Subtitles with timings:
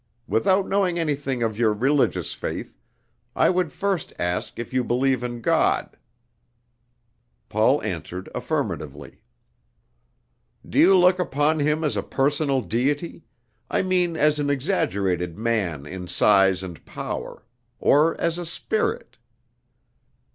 [0.27, 2.75] Without knowing anything of your religious faith,
[3.35, 5.95] I would first ask if you believe in God?"
[7.49, 9.21] Paul answered affirmatively.
[10.67, 13.25] "Do you look upon him as a personal Deity
[13.69, 17.45] I mean as an exaggerated man in size and power
[17.79, 19.17] or as a Spirit?"